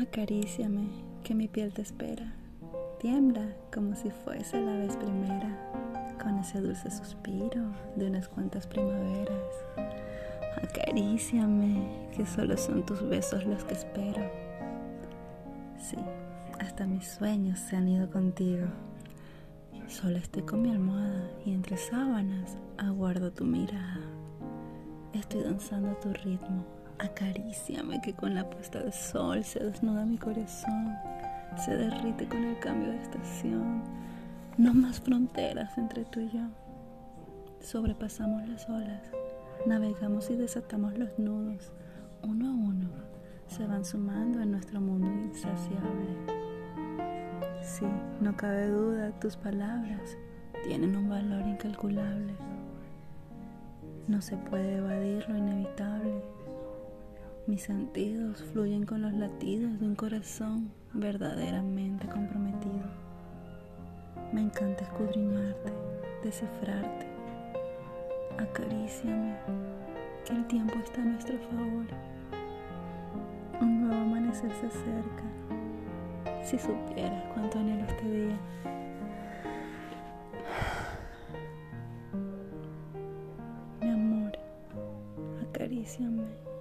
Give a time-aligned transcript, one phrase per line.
[0.00, 0.90] Acaríciame,
[1.24, 2.34] que mi piel te espera.
[3.00, 5.48] Tiembla como si fuese la vez primera,
[6.22, 7.62] con ese dulce suspiro
[7.96, 9.54] de unas cuantas primaveras.
[10.62, 14.22] Acaríciame, que solo son tus besos los que espero.
[15.80, 15.96] Sí,
[16.58, 18.66] hasta mis sueños se han ido contigo.
[19.88, 24.00] Solo estoy con mi almohada y entre sábanas aguardo tu mirada.
[25.14, 26.75] Estoy danzando a tu ritmo.
[26.98, 30.96] Acaríciame que con la puesta de sol se desnuda mi corazón.
[31.64, 33.82] Se derrite con el cambio de estación.
[34.56, 36.48] No más fronteras entre tú y yo.
[37.60, 39.02] Sobrepasamos las olas.
[39.66, 41.72] Navegamos y desatamos los nudos.
[42.22, 42.88] Uno a uno
[43.46, 46.36] se van sumando en nuestro mundo insaciable.
[47.62, 47.86] Sí,
[48.20, 50.16] no cabe duda, tus palabras
[50.64, 52.34] tienen un valor incalculable.
[54.08, 56.35] No se puede evadir lo inevitable.
[57.46, 62.90] Mis sentidos fluyen con los latidos de un corazón verdaderamente comprometido.
[64.32, 65.72] Me encanta escudriñarte,
[66.24, 67.06] descifrarte.
[68.36, 69.36] Acaríciame,
[70.24, 71.86] que el tiempo está a nuestro favor.
[73.60, 75.22] Un nuevo amanecer se acerca
[76.42, 78.38] si supieras cuánto anhelo este día.
[83.82, 84.32] Mi amor,
[85.48, 86.55] acaríciame.